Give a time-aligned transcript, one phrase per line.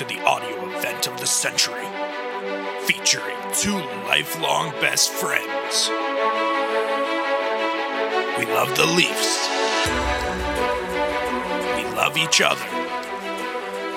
[0.00, 1.84] to the audio event of the century,
[2.86, 3.76] featuring two
[4.08, 5.90] lifelong best friends.
[8.38, 9.46] We love the Leafs.
[11.76, 12.64] We love each other.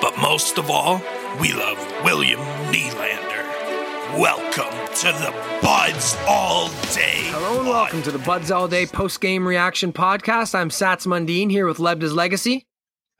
[0.02, 1.00] But most of all,
[1.40, 2.40] we love William
[2.70, 4.18] Nylander.
[4.20, 5.32] Welcome to the
[5.62, 7.22] Buds All Day.
[7.30, 7.66] Hello and Pod.
[7.66, 10.54] welcome to the Buds All Day post game reaction podcast.
[10.54, 12.66] I'm Sats Mundine here with Lebda's Legacy,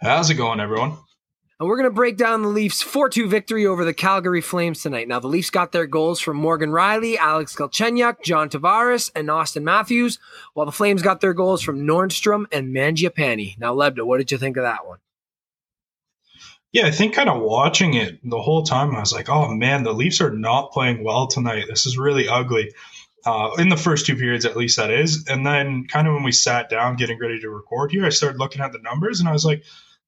[0.02, 0.98] How's it going, everyone?
[1.64, 4.82] And we're going to break down the Leafs 4 2 victory over the Calgary Flames
[4.82, 5.08] tonight.
[5.08, 9.64] Now, the Leafs got their goals from Morgan Rielly, Alex Galchenyuk, John Tavares, and Austin
[9.64, 10.18] Matthews,
[10.52, 13.58] while the Flames got their goals from Nordstrom and Mangiapane.
[13.58, 14.98] Now, Lebda, what did you think of that one?
[16.70, 19.84] Yeah, I think kind of watching it the whole time, I was like, oh man,
[19.84, 21.64] the Leafs are not playing well tonight.
[21.66, 22.74] This is really ugly.
[23.24, 25.28] Uh, in the first two periods, at least that is.
[25.28, 28.38] And then, kind of when we sat down getting ready to record here, I started
[28.38, 29.64] looking at the numbers and I was like,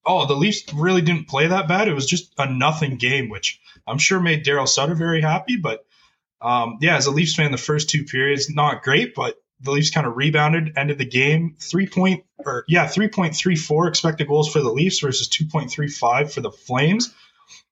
[0.07, 1.87] oh, the Leafs really didn't play that bad.
[1.87, 5.57] It was just a nothing game, which I'm sure made Daryl Sutter very happy.
[5.57, 5.85] But
[6.41, 9.89] um, yeah, as a Leafs fan, the first two periods, not great, but the Leafs
[9.89, 14.27] kind of rebounded, ended the game three point or yeah, three point three four expected
[14.27, 17.13] goals for the Leafs versus two point three five for the Flames.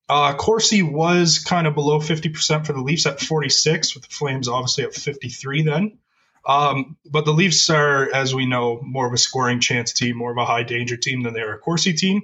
[0.07, 4.07] Uh, Corsi was kind of below fifty percent for the Leafs at forty six, with
[4.07, 5.63] the Flames obviously at fifty three.
[5.63, 5.99] Then,
[6.45, 10.31] um, but the Leafs are, as we know, more of a scoring chance team, more
[10.31, 12.21] of a high danger team than they are a Corsi team.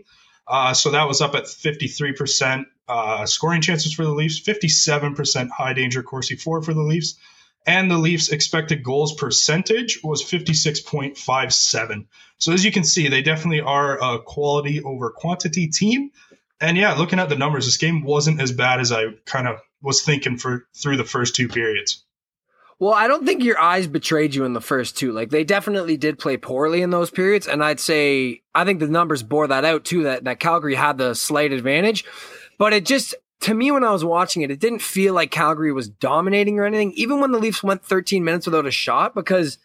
[0.48, 4.40] Uh, so that was up at fifty three percent uh, scoring chances for the Leafs,
[4.40, 7.18] fifty seven percent high danger Corsi four for the Leafs
[7.66, 12.06] and the Leafs' expected goals percentage was 56.57.
[12.38, 16.12] So as you can see, they definitely are a quality over quantity team.
[16.60, 19.60] And yeah, looking at the numbers, this game wasn't as bad as I kind of
[19.82, 22.04] was thinking for through the first two periods.
[22.82, 25.12] Well, I don't think your eyes betrayed you in the first two.
[25.12, 28.88] Like they definitely did play poorly in those periods, and I'd say I think the
[28.88, 30.02] numbers bore that out too.
[30.02, 32.06] That that Calgary had the slight advantage,
[32.58, 35.72] but it just to me when I was watching it, it didn't feel like Calgary
[35.72, 36.92] was dominating or anything.
[36.94, 39.60] Even when the Leafs went 13 minutes without a shot, because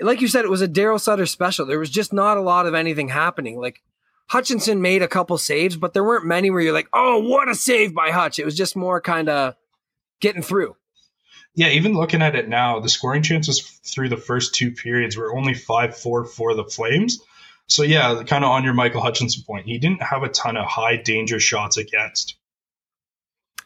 [0.00, 1.66] like you said, it was a Daryl Sutter special.
[1.66, 3.60] There was just not a lot of anything happening.
[3.60, 3.80] Like
[4.26, 7.54] Hutchinson made a couple saves, but there weren't many where you're like, oh, what a
[7.54, 8.40] save by Hutch.
[8.40, 9.54] It was just more kind of
[10.20, 10.74] getting through.
[11.54, 15.34] Yeah, even looking at it now, the scoring chances through the first two periods were
[15.34, 17.20] only 5 4 for the Flames.
[17.66, 20.66] So, yeah, kind of on your Michael Hutchinson point, he didn't have a ton of
[20.66, 22.36] high danger shots against.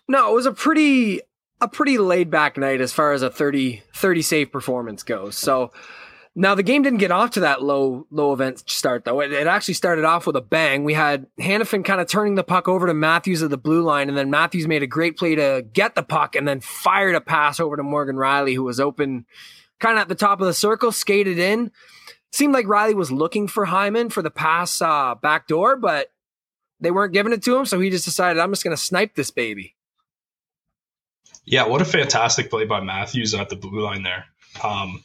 [0.09, 1.21] No, it was a pretty
[1.61, 5.37] a pretty laid back night as far as a 30 30 save performance goes.
[5.37, 5.73] So
[6.35, 9.21] now the game didn't get off to that low low event start though.
[9.21, 10.85] It, it actually started off with a bang.
[10.85, 14.09] We had Hanifin kind of turning the puck over to Matthews at the blue line,
[14.09, 17.21] and then Matthews made a great play to get the puck and then fired a
[17.21, 19.27] pass over to Morgan Rielly, who was open
[19.79, 21.71] kind of at the top of the circle, skated in.
[22.33, 26.09] Seemed like Rielly was looking for Hyman for the pass uh, back door, but
[26.81, 29.15] they weren't giving it to him, so he just decided, I'm just going to snipe
[29.15, 29.77] this baby.
[31.45, 34.25] Yeah, what a fantastic play by Matthews at the blue line there.
[34.65, 35.05] Um,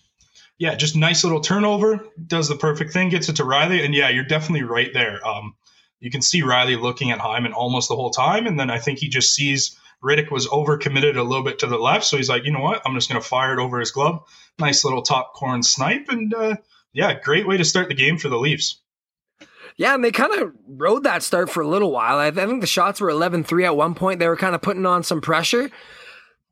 [0.60, 4.10] yeah, just nice little turnover, does the perfect thing, gets it to Rielly, and yeah,
[4.10, 5.26] you're definitely right there.
[5.26, 5.56] Um,
[6.02, 9.00] you can see Rielly looking at Hyman almost the whole time, and then I think
[9.00, 12.44] he just sees Rittich was overcommitted a little bit to the left, so he's like,
[12.44, 14.22] you know what, I'm just going to fire it over his glove.
[14.60, 16.58] Nice little top corn snipe, and uh,
[16.92, 18.82] yeah, great way to start the game for the Leafs.
[19.78, 22.18] Yeah, and they kind of rode that start for a little while.
[22.18, 24.20] I, think the shots were 11 3 at one point.
[24.20, 25.72] They were kind of putting on some pressure.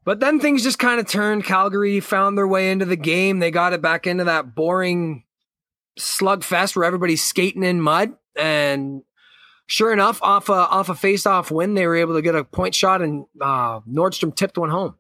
[0.08, 1.44] But then things just kind of turned.
[1.44, 3.40] Calgary found their way into the game.
[3.40, 5.26] They got it back into that boring
[6.00, 8.14] slugfest where everybody's skating in mud.
[8.34, 9.04] And
[9.66, 12.74] sure enough, off a, off a face-off win, they were able to get a point
[12.74, 14.96] shot, and uh, Nordstrom tipped one home.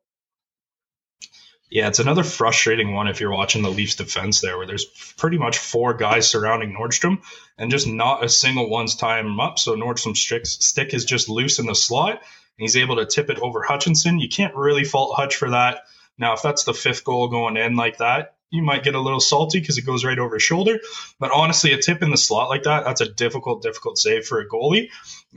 [1.69, 5.37] Yeah, it's another frustrating one if you're watching the Leafs defense there, where there's pretty
[5.37, 7.21] much four guys surrounding Nordstrom,
[7.57, 9.57] and just not a single one's tying him up.
[9.57, 10.19] So Nordstrom's
[10.65, 12.21] stick is just loose in the slot,
[12.57, 14.19] He's able to tip it over Hutchinson.
[14.19, 15.83] You can't really fault Hutch for that.
[16.17, 19.19] Now, if that's the fifth goal going in like that, you might get a little
[19.19, 20.79] salty because it goes right over his shoulder.
[21.19, 24.39] But honestly, a tip in the slot like that, that's a difficult, difficult save for
[24.39, 24.89] a goalie.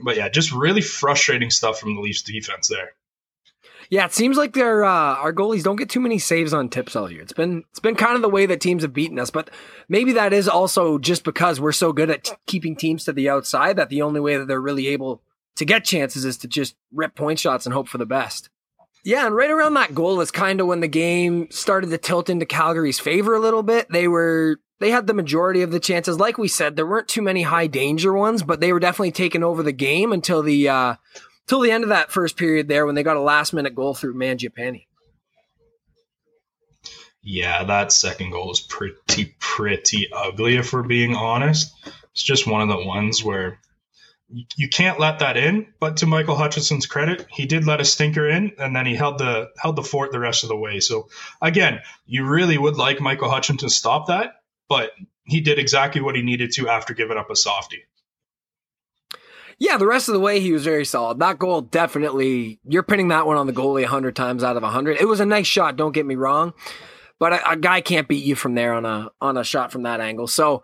[0.03, 2.91] But yeah, just really frustrating stuff from the Leafs defense there.
[3.89, 6.95] Yeah, it seems like their uh, our goalies don't get too many saves on tips
[6.95, 7.21] all year.
[7.21, 9.49] It's been it's been kind of the way that teams have beaten us, but
[9.89, 13.27] maybe that is also just because we're so good at t- keeping teams to the
[13.27, 15.21] outside that the only way that they're really able
[15.57, 18.49] to get chances is to just rip point shots and hope for the best.
[19.03, 22.29] Yeah, and right around that goal is kind of when the game started to tilt
[22.29, 23.87] into Calgary's favor a little bit.
[23.89, 26.19] They were they had the majority of the chances.
[26.19, 29.43] Like we said, there weren't too many high danger ones, but they were definitely taking
[29.43, 30.95] over the game until the uh
[31.47, 33.93] till the end of that first period there when they got a last minute goal
[33.93, 34.85] through Mangiapane.
[37.23, 41.73] Yeah, that second goal is pretty pretty ugly if we're being honest.
[42.11, 43.59] It's just one of the ones where
[44.55, 45.67] you can't let that in.
[45.79, 49.17] But to Michael Hutchinson's credit, he did let a stinker in, and then he held
[49.17, 50.79] the held the fort the rest of the way.
[50.79, 51.09] So
[51.41, 54.35] again, you really would like Michael Hutchinson to stop that,
[54.69, 54.91] but
[55.23, 57.83] he did exactly what he needed to after giving up a softie.
[59.59, 61.19] Yeah, the rest of the way he was very solid.
[61.19, 64.97] That goal definitely you're pinning that one on the goalie 100 times out of 100.
[64.97, 66.53] It was a nice shot, don't get me wrong,
[67.19, 69.83] but a, a guy can't beat you from there on a on a shot from
[69.83, 70.25] that angle.
[70.25, 70.63] So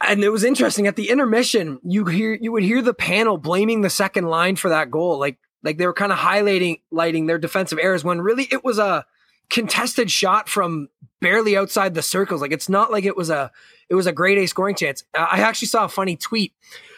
[0.00, 3.82] and it was interesting at the intermission, you hear you would hear the panel blaming
[3.82, 7.38] the second line for that goal, like like they were kind of highlighting lighting their
[7.38, 9.04] defensive errors when really it was a
[9.50, 10.88] contested shot from
[11.20, 12.40] barely outside the circles.
[12.40, 13.50] Like it's not like it was a
[13.88, 15.04] it was a great A scoring chance.
[15.16, 16.54] Uh, I actually saw a funny tweet.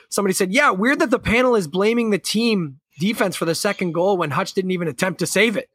[0.09, 3.93] Somebody said, "Yeah, weird that the panel is blaming the team defense for the second
[3.93, 5.71] goal when Hutch didn't even attempt to save it."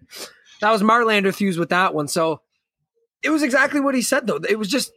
[0.61, 2.07] That was Marlander Thews with that one.
[2.07, 2.41] So
[3.21, 4.39] it was exactly what he said though.
[4.47, 4.91] It was just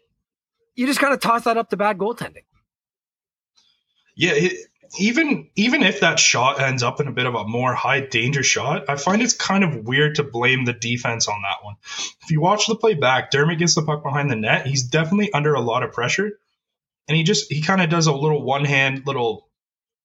[0.74, 2.44] you just kind of toss that up to bad goaltending.
[4.16, 4.52] Yeah, it,
[4.98, 8.42] even even if that shot ends up in a bit of a more high danger
[8.42, 11.76] shot, I find it's kind of weird to blame the defense on that one.
[12.22, 14.66] If you watch the play back, Dermott gets the puck behind the net.
[14.66, 16.32] He's definitely under a lot of pressure,
[17.06, 19.48] and he just he kind of does a little one hand little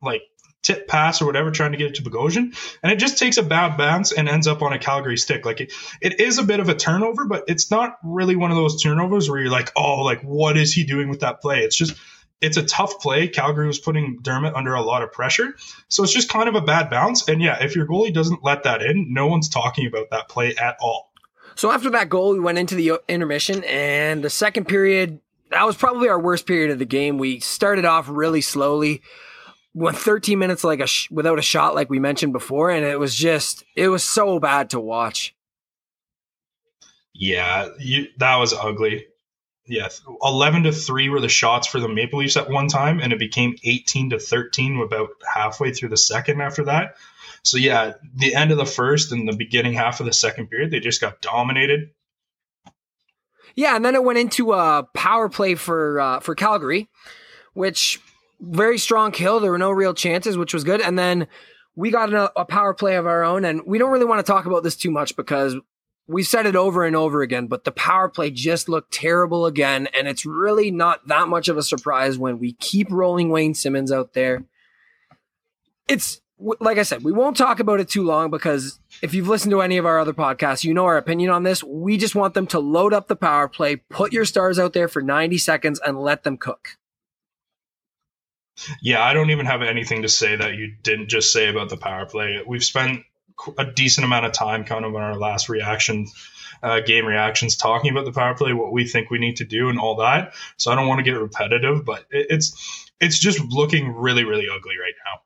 [0.02, 0.22] like
[0.66, 3.44] tip pass or whatever, trying to get it to Bogosian, and it just takes a
[3.44, 5.46] bad bounce and ends up on a Calgary stick.
[5.46, 5.72] Like it,
[6.02, 9.30] it is a bit of a turnover, but it's not really one of those turnovers
[9.30, 11.60] where you're like, oh, like what is he doing with that play?
[11.60, 11.96] It's just
[12.42, 13.28] it's a tough play.
[13.28, 15.56] Calgary was putting Dermott under a lot of pressure,
[15.88, 17.30] so it's just kind of a bad bounce.
[17.30, 20.56] And yeah, if your goalie doesn't let that in, no one's talking about that play
[20.56, 21.12] at all.
[21.56, 25.22] So after that goal, we went into the intermission, and the second period
[25.52, 27.20] that was probably our worst period of the game.
[27.20, 29.04] We started off really slowly
[29.76, 32.98] went 13 minutes like a sh- without a shot like we mentioned before and it
[32.98, 35.36] was just it was so bad to watch.
[37.14, 39.06] Yeah you, that was ugly.
[39.68, 39.90] Yeah
[40.24, 43.20] 11 to 3 were the shots for the maple leafs at one time and it
[43.20, 46.96] became 18 to 13 about halfway through the second after that.
[47.44, 50.72] So yeah the end of the first and the beginning half of the second period
[50.72, 51.90] they just got dominated.
[53.56, 56.88] Yeah and then it went into a power play for uh, for calgary
[57.54, 58.00] which
[58.40, 59.40] very strong kill.
[59.40, 60.82] There were no real chances, which was good.
[60.82, 61.28] And then
[61.76, 63.46] we got a, a power play of our own.
[63.46, 65.56] And we don't really want to talk about this too much because
[66.08, 69.88] we've said it over and over again, but the power play just looked terrible again.
[69.98, 73.92] And it's really not that much of a surprise when we keep rolling Wayne Simmonds
[73.92, 74.46] out there.
[75.88, 79.52] It's like I said, we won't talk about it too long because if you've listened
[79.52, 81.64] to any of our other podcasts, you know our opinion on this.
[81.64, 84.90] We just want them to load up the power play, put your stars out there
[84.90, 86.78] for 90 seconds, and let them cook.
[88.82, 91.78] Yeah, I don't even have anything to say that you didn't just say about the
[91.78, 92.42] power play.
[92.46, 93.04] We've spent
[93.58, 96.08] a decent amount of time kind of on our last reaction
[96.64, 99.70] uh, game reactions talking about the power play, what we think we need to do,
[99.70, 100.34] and all that.
[100.58, 104.78] So I don't want to get repetitive, but it's it's just looking really really ugly
[104.78, 105.25] right now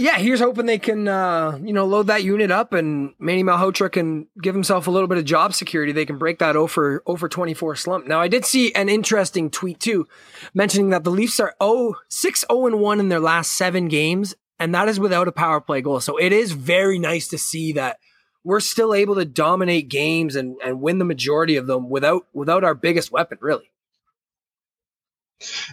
[0.00, 3.92] yeah, here's hoping they can, uh, you know, load that unit up and Manny Malhotra
[3.92, 5.92] can give himself a little bit of job security.
[5.92, 8.06] They can break that over over 24 slump.
[8.06, 10.08] Now, I did see an interesting tweet too,
[10.54, 14.34] mentioning that the Leafs are 0 6 0 and 1 in their last seven games,
[14.58, 16.00] and that is without a power play goal.
[16.00, 17.98] So it is very nice to see that
[18.42, 22.64] we're still able to dominate games and, and win the majority of them without without
[22.64, 23.70] our biggest weapon, really.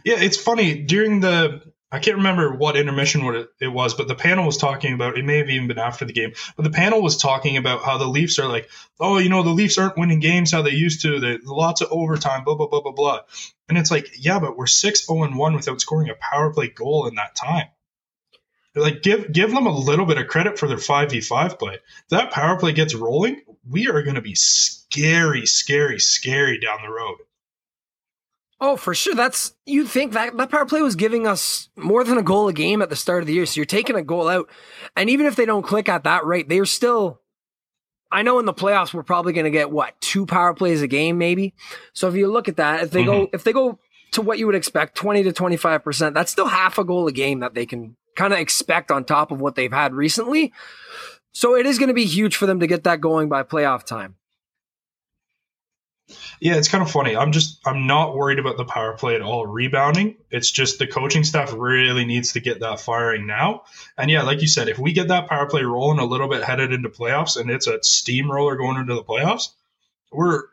[0.03, 3.23] Yeah, it's funny during the I can't remember what intermission
[3.61, 6.11] it, was, but the panel was talking about it may have even been after the
[6.11, 9.41] game, but the panel was talking about how the Leafs are like, oh, you know,
[9.41, 11.19] the Leafs aren't winning games how they used to.
[11.19, 13.19] They lots of overtime, blah blah blah blah blah.
[13.69, 16.53] And it's like, yeah, but we're six zero oh and one without scoring a power
[16.53, 17.67] play goal in that time.
[18.75, 21.75] Like give give them a little bit of credit for their five v five play.
[21.75, 26.79] If that power play gets rolling, we are going to be scary, scary, scary down
[26.83, 27.17] the road.
[28.59, 29.13] Oh, for sure.
[29.13, 32.53] That's you think that that power play was giving us more than a goal a
[32.53, 33.45] game at the start of the year.
[33.45, 34.49] So you're taking a goal out,
[34.95, 37.21] and even if they don't click at that rate, they're still.
[38.11, 40.87] I know in the playoffs we're probably going to get what two power plays a
[40.87, 41.53] game, maybe.
[41.93, 43.25] So if you look at that, if they mm-hmm.
[43.25, 43.79] go if they go
[44.13, 47.07] to what you would expect, twenty to twenty five percent, that's still half a goal
[47.07, 50.51] a game that they can kind of expect on top of what they've had recently.
[51.33, 53.83] So it is going to be huge for them to get that going by playoff
[53.83, 54.15] time.
[56.39, 57.15] Yeah, it's kind of funny.
[57.15, 60.15] I'm just I'm not worried about the power play at all rebounding.
[60.31, 63.63] It's just the coaching staff really needs to get that firing now.
[63.97, 66.43] And yeah, like you said, if we get that power play rolling a little bit
[66.43, 69.49] headed into playoffs and it's a steamroller going into the playoffs,
[70.11, 70.43] we're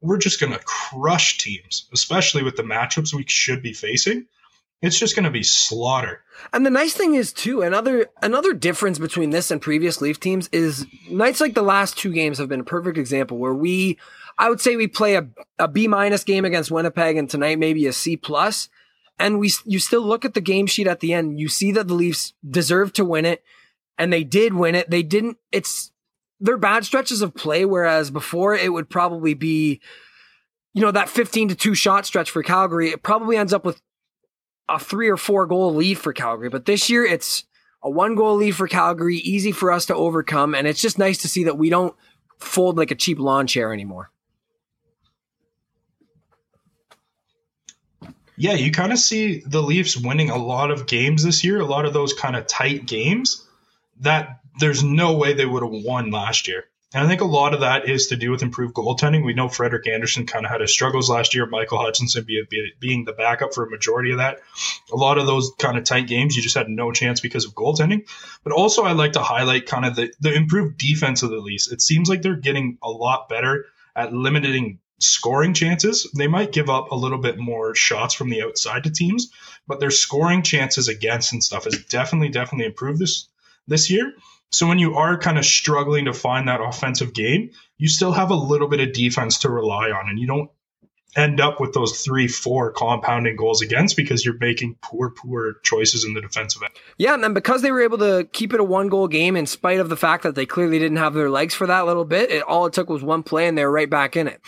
[0.00, 4.26] we're just going to crush teams, especially with the matchups we should be facing.
[4.82, 6.22] It's just going to be slaughter.
[6.54, 10.48] And the nice thing is too, another another difference between this and previous Leaf teams
[10.52, 13.98] is nights like the last two games have been a perfect example where we
[14.40, 15.28] I would say we play a,
[15.58, 18.68] a B minus game against Winnipeg and tonight maybe a C plus.
[19.20, 21.38] and we you still look at the game sheet at the end.
[21.38, 23.44] You see that the Leafs deserve to win it,
[23.98, 24.90] and they did win it.
[24.90, 25.36] They didn't.
[25.52, 25.92] It's
[26.40, 29.80] they're bad stretches of play, whereas before it would probably be,
[30.72, 32.88] you know, that fifteen to two shot stretch for Calgary.
[32.88, 33.80] It probably ends up with
[34.68, 36.48] a three or four goal lead for Calgary.
[36.48, 37.44] But this year, it's
[37.82, 41.18] a one goal lead for Calgary, easy for us to overcome, and it's just nice
[41.18, 41.94] to see that we don't
[42.38, 44.10] fold like a cheap lawn chair anymore.
[48.40, 51.66] Yeah, you kind of see the Leafs winning a lot of games this year, a
[51.66, 53.46] lot of those kind of tight games
[54.00, 56.64] that there's no way they would have won last year.
[56.94, 59.26] And I think a lot of that is to do with improved goaltending.
[59.26, 61.44] We know Frederik Andersen kind of had his struggles last year.
[61.44, 64.38] Michael Hutchinson be, be, being the backup for a majority of that.
[64.90, 67.54] A lot of those kind of tight games, you just had no chance because of
[67.54, 68.08] goaltending.
[68.42, 71.70] But also, I'd like to highlight kind of the, the improved defense of the Leafs.
[71.70, 76.10] It seems like they're getting a lot better at limiting scoring chances.
[76.16, 79.30] They might give up a little bit more shots from the outside to teams,
[79.66, 83.28] but their scoring chances against and stuff has definitely, definitely improved this
[83.66, 84.12] this year.
[84.52, 88.30] So when you are kind of struggling to find that offensive game, you still have
[88.30, 90.50] a little bit of defense to rely on, and you don't
[91.16, 96.04] end up with those three, four compounding goals against because you're making poor, poor choices
[96.04, 96.72] in the defensive end.
[96.98, 99.46] Yeah, and then because they were able to keep it a one goal game in
[99.46, 102.30] spite of the fact that they clearly didn't have their legs for that little bit,
[102.30, 104.40] it, all it took was one play and they were right back in it.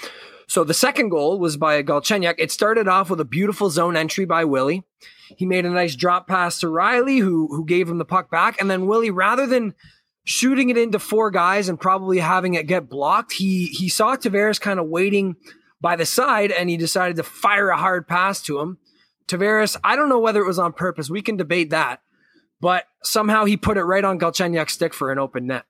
[0.52, 2.34] So the second goal was by Galchenyuk.
[2.36, 4.82] It started off with a beautiful zone entry by Willie.
[5.38, 8.60] He made a nice drop pass to Rielly, who who gave him the puck back,
[8.60, 9.72] and then Willie, rather than
[10.24, 14.60] shooting it into four guys and probably having it get blocked, he he saw Tavares
[14.60, 15.36] kind of waiting
[15.80, 18.76] by the side, and he decided to fire a hard pass to him.
[19.28, 21.08] Tavares, I don't know whether it was on purpose.
[21.08, 22.02] We can debate that,
[22.60, 25.64] but somehow he put it right on Galchenyuk's stick for an open net.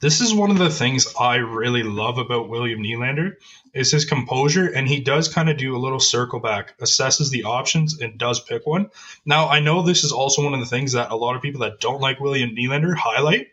[0.00, 3.32] This is one of the things I really love about William Nylander
[3.74, 7.42] is his composure, and he does kind of do a little circle back, assesses the
[7.42, 8.90] options, and does pick one.
[9.26, 11.62] Now, I know this is also one of the things that a lot of people
[11.62, 13.48] that don't like William Nylander highlight,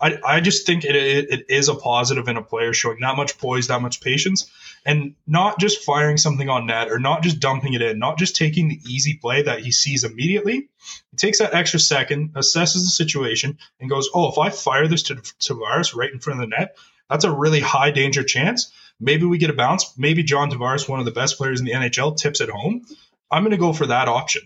[0.00, 3.16] I, I just think it, it, it is a positive in a player showing not
[3.16, 4.50] much poise, not much patience,
[4.84, 8.36] and not just firing something on net or not just dumping it in, not just
[8.36, 10.68] taking the easy play that he sees immediately.
[11.10, 15.04] He takes that extra second, assesses the situation, and goes, "Oh, if I fire this
[15.04, 16.76] to Tavares right in front of the net,
[17.10, 18.72] that's a really high danger chance.
[19.00, 19.96] Maybe we get a bounce.
[19.98, 22.86] Maybe John Tavares, one of the best players in the NHL, tips it home.
[23.30, 24.42] I'm going to go for that option."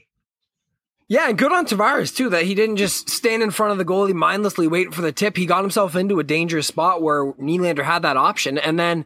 [1.10, 3.84] Yeah, and good on Tavares too that he didn't just stand in front of the
[3.84, 5.36] goalie mindlessly waiting for the tip.
[5.36, 9.04] He got himself into a dangerous spot where Nylander had that option, and then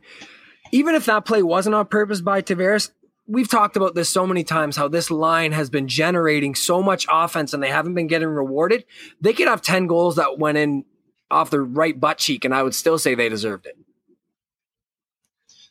[0.71, 2.91] even if that play wasn't on purpose by Tavares,
[3.27, 7.07] we've talked about this so many times how this line has been generating so much
[7.11, 8.85] offense and they haven't been getting rewarded.
[9.23, 10.85] They could have 10 goals that went in
[11.31, 13.79] off the right butt cheek, and I would still say they deserved it.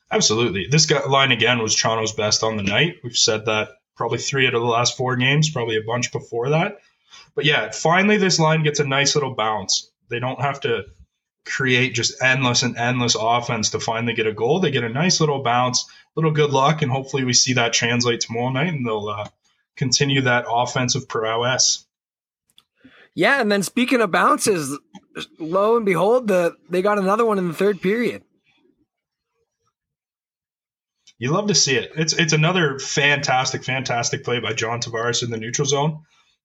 [0.10, 0.66] Absolutely.
[0.68, 2.96] This line again was Toronto's best on the night.
[3.04, 6.50] We've said that probably three out of the last four games, probably a bunch before
[6.50, 6.80] that.
[7.36, 9.90] But yeah, finally this line gets a nice little bounce.
[10.10, 10.86] They don't have to
[11.46, 14.60] create just endless and endless offense to finally get a goal.
[14.60, 15.86] They get a nice little bounce,
[16.16, 19.28] little good luck, and hopefully we see that translate tomorrow night and they'll uh,
[19.76, 21.86] continue that offensive prowess.
[23.16, 24.78] Yeah, and then speaking of bounces,
[25.38, 28.24] lo and behold, the they got another one in the third period.
[31.24, 31.94] You love to see it.
[31.96, 36.02] It's it's another fantastic, fantastic play by John Tavares in the neutral zone.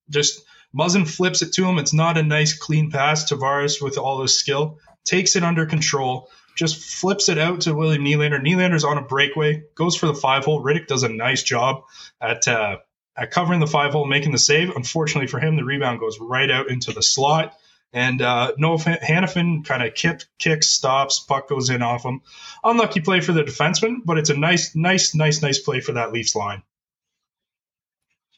[0.09, 0.41] Just
[0.73, 1.79] Muzzin flips it to him.
[1.79, 3.29] It's not a nice, clean pass.
[3.29, 8.05] Tavares, with all his skill, takes it under control, just flips it out to William
[8.05, 8.41] Nylander.
[8.41, 10.63] Nylander's on a breakaway, goes for the five hole.
[10.63, 11.83] Rittich does a nice job
[12.21, 12.77] at uh,
[13.17, 14.73] at covering the five hole, making the save.
[14.73, 17.53] Unfortunately for him, the rebound goes right out into the slot.
[17.91, 22.21] And uh, Noah Hanifin kind of kick, kicks, stops, puck goes in off him.
[22.63, 26.11] Unlucky play for the defenseman, but it's a nice, nice, nice, nice play for that
[26.11, 26.61] Leafs line.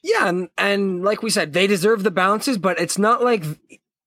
[0.03, 3.43] Yeah, and, and like we said, they deserve the bounces, but it's not like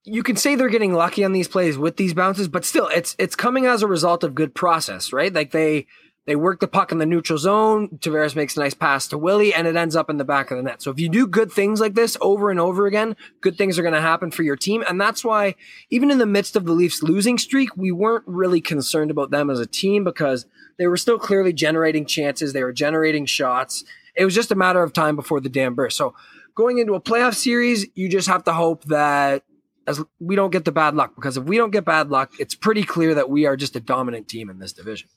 [0.04, 3.14] you can say they're getting lucky on these plays with these bounces, but still, it's
[3.18, 5.32] it's coming as a result of good process, right?
[5.32, 5.86] Like they
[6.26, 7.88] they work the puck in the neutral zone.
[7.98, 10.56] Tavares makes a nice pass to Willie, and it ends up in the back of
[10.56, 10.80] the net.
[10.80, 13.82] So if you do good things like this over and over again, good things are
[13.82, 14.82] going to happen for your team.
[14.88, 15.54] And that's why,
[15.90, 19.50] even in the midst of the Leafs losing streak, we weren't really concerned about them
[19.50, 20.46] as a team because
[20.78, 22.54] they were still clearly generating chances.
[22.54, 23.84] They were generating shots.
[24.16, 25.98] It was just a matter of time before the dam burst.
[25.98, 26.14] So
[26.54, 29.42] going into a playoff series, you just have to hope that
[29.86, 32.54] as we don't get the bad luck because if we don't get bad luck, it's
[32.54, 35.10] pretty clear that we are just a dominant team in this division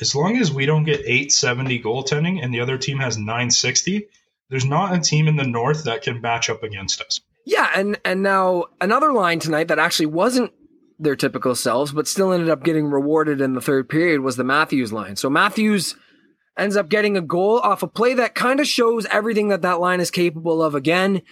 [0.00, 4.08] as long as we don't get 870 goaltending and the other team has 960,
[4.48, 7.20] there's not a team in the North that can match up against us.
[7.44, 10.52] Yeah, and and now another line tonight that actually wasn't
[10.98, 14.44] their typical selves, but still ended up getting rewarded in the third period was the
[14.44, 15.16] Matthews line.
[15.16, 15.96] So Matthews
[16.56, 19.80] ends up getting a goal off a play that kind of shows everything that that
[19.80, 21.22] line is capable of again.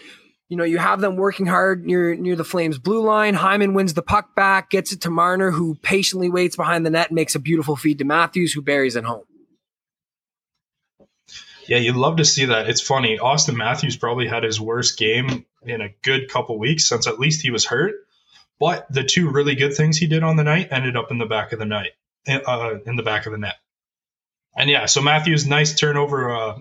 [0.51, 3.35] You know, you have them working hard near near the Flames blue line.
[3.35, 7.13] Hyman wins the puck back, gets it to Marner, who patiently waits behind the net
[7.13, 9.23] makes a beautiful feed to Matthews, who buries it home.
[11.69, 12.69] Yeah, you'd love to see that.
[12.69, 13.21] It's funny.
[13.21, 17.43] Austin Matthews probably had his worst game in a good couple weeks since at least
[17.43, 17.95] he was hurt.
[18.59, 21.27] But the two really good things he did on the night ended up in the
[21.27, 21.93] back of the night,
[22.29, 23.55] uh, in the back of the net.
[24.57, 26.59] And yeah, so Matthews, nice turnover uh,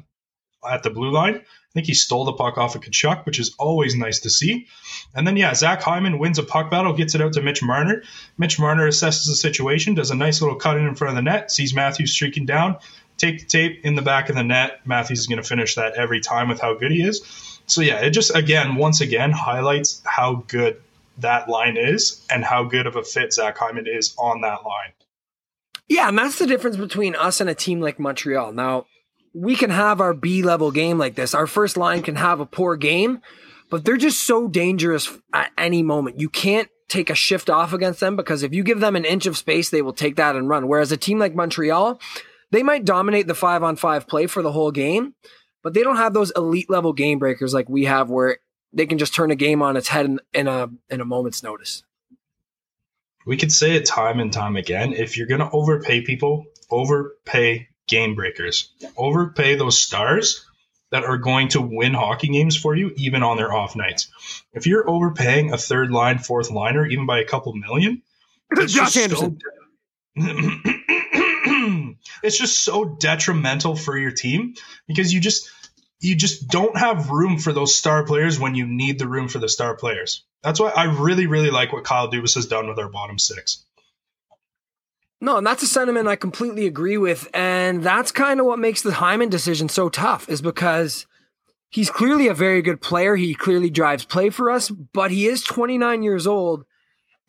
[0.67, 1.35] at the blue line.
[1.35, 4.67] I think he stole the puck off of Tkachuk, which is always nice to see.
[5.13, 8.01] And then, yeah, Zach Hyman wins a puck battle, gets it out to Mitch Marner.
[8.37, 11.29] Mitch Marner assesses the situation, does a nice little cut in in front of the
[11.29, 12.77] net, sees Matthews streaking down,
[13.17, 14.79] take the tape in the back of the net.
[14.85, 17.21] Matthews is going to finish that every time with how good he is.
[17.67, 20.81] So, yeah, it just, again, once again, highlights how good
[21.19, 24.93] that line is and how good of a fit Zach Hyman is on that line.
[25.87, 28.53] Yeah, and that's the difference between us and a team like Montreal.
[28.53, 28.85] Now,
[29.33, 31.33] we can have our B level game like this.
[31.33, 33.21] Our first line can have a poor game,
[33.69, 36.19] but they're just so dangerous at any moment.
[36.19, 39.25] You can't take a shift off against them because if you give them an inch
[39.25, 40.67] of space, they will take that and run.
[40.67, 41.99] Whereas a team like Montreal,
[42.51, 45.13] they might dominate the five on five play for the whole game,
[45.61, 48.39] but they don't have those elite level game breakers like we have where
[48.73, 51.43] they can just turn a game on its head in, in a in a moment's
[51.43, 51.83] notice.
[53.25, 54.93] We could say it time and time again.
[54.93, 58.71] If you're gonna overpay people, overpay game breakers.
[58.95, 60.45] Overpay those stars
[60.91, 64.09] that are going to win hockey games for you, even on their off nights.
[64.53, 68.01] If you're overpaying a third line, fourth liner, even by a couple million,
[68.51, 69.39] it's Josh Anderson.
[70.17, 70.25] So,
[72.23, 74.55] it's just so detrimental for your team
[74.87, 75.49] because you just
[76.01, 79.39] you just don't have room for those star players when you need the room for
[79.39, 80.23] the star players.
[80.41, 83.65] That's why I really, really like what Kyle Dubas has done with our bottom six.
[85.21, 87.27] No, and that's a sentiment I completely agree with.
[87.33, 91.05] And that's kind of what makes the Hyman decision so tough, is because
[91.69, 93.15] he's clearly a very good player.
[93.15, 96.65] He clearly drives play for us, but he is 29 years old.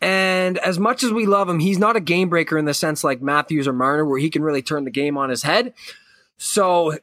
[0.00, 3.04] And as much as we love him, he's not a game breaker in the sense
[3.04, 5.74] like Matthews or Marner, where he can really turn the game on his head.
[6.38, 6.96] So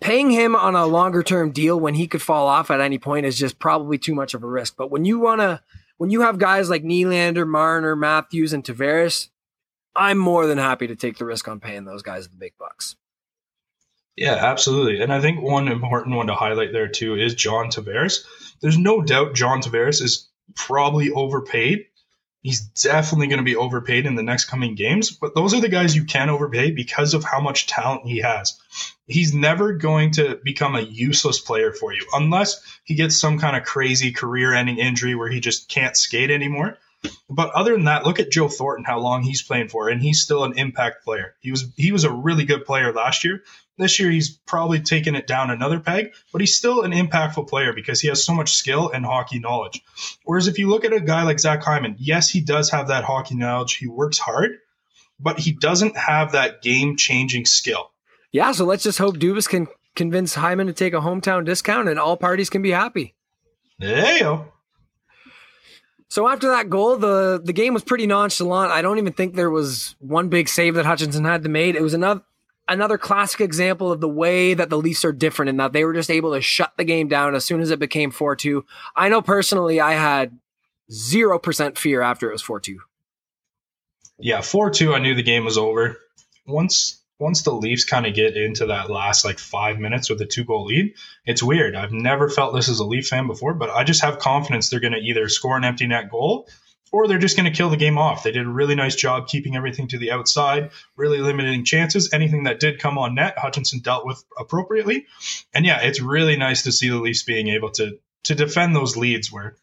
[0.00, 3.26] paying him on a longer term deal when he could fall off at any point
[3.26, 4.76] is just probably too much of a risk.
[4.76, 5.60] But when you want to,
[5.96, 9.28] when you have guys like Nylander, Marner, Matthews, and Tavares,
[9.96, 12.96] I'm more than happy to take the risk on paying those guys the big bucks.
[14.16, 15.02] Yeah, absolutely.
[15.02, 18.24] And I think one important one to highlight there too is John Tavares.
[18.60, 21.86] There's no doubt John Tavares is probably overpaid
[22.46, 25.68] He's definitely going to be overpaid in the next coming games, but those are the
[25.68, 28.56] guys you can overpay because of how much talent he has.
[29.08, 33.56] He's never going to become a useless player for you unless he gets some kind
[33.56, 36.78] of crazy career ending injury where he just can't skate anymore.
[37.28, 40.20] But other than that, look at Joe Thornton, how long he's playing for, and he's
[40.20, 41.34] still an impact player.
[41.40, 43.42] He was he was a really good player last year.
[43.78, 47.72] This year he's probably taken it down another peg, but he's still an impactful player
[47.74, 49.82] because he has so much skill and hockey knowledge.
[50.24, 53.04] Whereas if you look at a guy like Zach Hyman, yes, he does have that
[53.04, 53.74] hockey knowledge.
[53.74, 54.52] He works hard,
[55.20, 57.90] but he doesn't have that game changing skill.
[58.32, 61.98] Yeah, so let's just hope Dubas can convince Hyman to take a hometown discount and
[61.98, 63.14] all parties can be happy.
[63.78, 64.52] There you go.
[66.08, 68.72] So after that goal, the the game was pretty nonchalant.
[68.72, 71.74] I don't even think there was one big save that Hutchinson had to make.
[71.74, 72.22] It was another
[72.68, 75.94] another classic example of the way that the Leafs are different in that they were
[75.94, 78.62] just able to shut the game down as soon as it became 4-2.
[78.94, 80.38] I know personally I had
[80.90, 82.76] 0% fear after it was 4-2.
[84.18, 85.98] Yeah, 4-2 I knew the game was over.
[86.46, 90.26] Once once the Leafs kind of get into that last like five minutes with a
[90.26, 91.74] two goal lead, it's weird.
[91.74, 94.80] I've never felt this as a Leaf fan before, but I just have confidence they're
[94.80, 96.48] going to either score an empty net goal
[96.92, 98.22] or they're just going to kill the game off.
[98.22, 102.10] They did a really nice job keeping everything to the outside, really limiting chances.
[102.12, 105.06] Anything that did come on net, Hutchinson dealt with appropriately.
[105.52, 108.96] And yeah, it's really nice to see the Leafs being able to to defend those
[108.96, 109.56] leads where,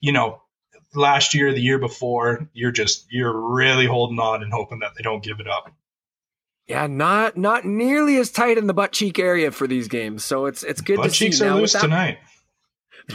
[0.00, 0.42] you know,
[0.94, 5.02] last year, the year before, you're just you're really holding on and hoping that they
[5.02, 5.72] don't give it up.
[6.68, 10.22] Yeah, not not nearly as tight in the butt cheek area for these games.
[10.22, 11.26] So it's it's good butt to see.
[11.26, 12.18] cheeks are loose that, tonight.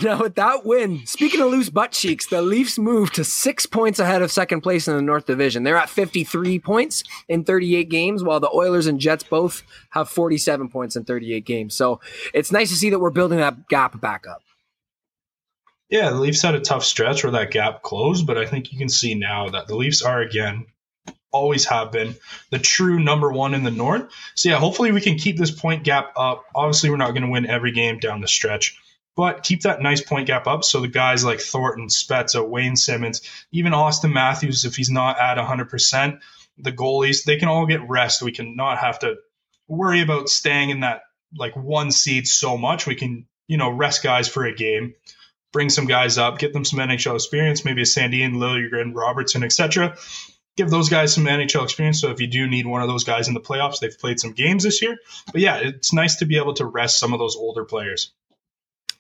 [0.02, 4.00] Now with that win, speaking of loose butt cheeks, the Leafs move to six points
[4.00, 5.62] ahead of second place in the North Division.
[5.62, 9.62] They're at 53 points in 38 games, while the Oilers and Jets both
[9.92, 11.76] have 47 points in 38 games.
[11.76, 12.02] So
[12.34, 14.42] it's nice to see that we're building that gap back up.
[15.90, 18.80] Yeah, the Leafs had a tough stretch where that gap closed, but I think you
[18.80, 20.66] can see now that the Leafs are again
[21.34, 22.16] always have been
[22.52, 24.12] the true number one in the North.
[24.36, 26.46] So yeah, hopefully we can keep this point gap up.
[26.56, 28.80] Obviously, we're not going to win every game down the stretch,
[29.16, 30.64] but keep that nice point gap up.
[30.64, 35.38] So the guys like Thornton, Spezza, Wayne Simmonds, even Austin Matthews, if he's not at
[35.38, 36.20] 100%,
[36.58, 38.22] the goalies, they can all get rest.
[38.22, 39.16] We can not have to
[39.68, 41.02] worry about staying in that
[41.36, 42.86] like one seed so much.
[42.86, 44.94] We can, you know, rest guys for a game,
[45.52, 49.98] bring some guys up, get them some NHL experience, maybe a Sandin, Liljegren, Robertson, etc.
[50.56, 52.00] Give those guys some NHL experience.
[52.00, 54.34] So if you do need one of those guys in the playoffs, they've played some
[54.34, 54.98] games this year.
[55.32, 58.12] But yeah, it's nice to be able to rest some of those older players.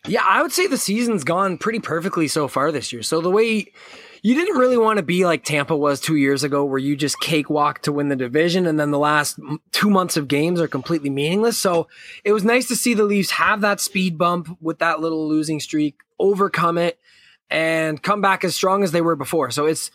[0.07, 3.03] Yeah, I would say the season's gone pretty perfectly so far this year.
[3.03, 3.71] So the way
[4.21, 7.19] you didn't really want to be like Tampa was two years ago, where you just
[7.19, 9.39] cakewalk to win the division, and then the last
[9.71, 11.57] two months of games are completely meaningless.
[11.57, 11.87] So
[12.25, 15.59] it was nice to see the Leafs have that speed bump with that little losing
[15.59, 16.99] streak, overcome it,
[17.49, 19.51] and come back as strong as they were before.
[19.51, 19.91] So it's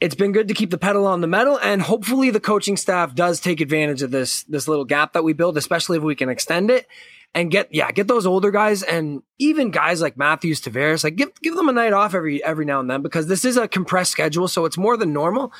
[0.00, 3.14] it's been good to keep the pedal on the metal, and hopefully the coaching staff
[3.14, 6.28] does take advantage of this this little gap that we build, especially if we can
[6.28, 6.86] extend it
[7.34, 11.30] and get yeah get those older guys and even guys like Matthews Tavares like give
[11.42, 14.10] give them a night off every every now and then because this is a compressed
[14.10, 15.52] schedule so it's more than normal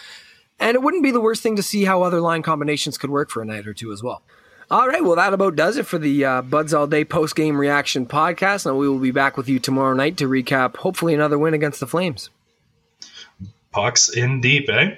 [0.58, 3.30] and it wouldn't be the worst thing to see how other line combinations could work
[3.30, 4.22] for a night or two as well.
[4.70, 7.58] All right, well that about does it for the uh, Buds All Day post game
[7.58, 11.38] reaction podcast, and we will be back with you tomorrow night to recap hopefully another
[11.38, 12.30] win against the Flames.
[13.72, 14.96] Pucks in deep, eh?